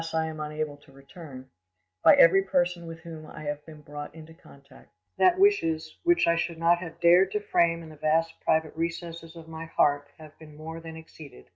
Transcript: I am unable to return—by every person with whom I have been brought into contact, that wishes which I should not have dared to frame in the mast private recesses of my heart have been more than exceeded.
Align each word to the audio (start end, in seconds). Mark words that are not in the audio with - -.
I 0.15 0.25
am 0.27 0.39
unable 0.39 0.77
to 0.77 0.91
return—by 0.91 2.15
every 2.15 2.41
person 2.43 2.87
with 2.87 2.99
whom 3.01 3.27
I 3.27 3.43
have 3.43 3.63
been 3.67 3.81
brought 3.81 4.15
into 4.15 4.33
contact, 4.33 4.89
that 5.19 5.37
wishes 5.37 5.97
which 6.03 6.25
I 6.25 6.35
should 6.35 6.57
not 6.57 6.79
have 6.79 6.99
dared 6.99 7.29
to 7.33 7.39
frame 7.39 7.83
in 7.83 7.89
the 7.89 7.99
mast 8.01 8.33
private 8.43 8.73
recesses 8.75 9.35
of 9.35 9.47
my 9.47 9.65
heart 9.65 10.07
have 10.17 10.35
been 10.39 10.57
more 10.57 10.79
than 10.79 10.95
exceeded. 10.95 11.45